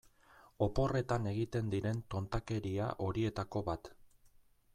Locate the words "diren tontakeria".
1.75-2.89